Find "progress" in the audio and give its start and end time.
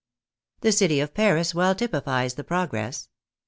2.43-3.07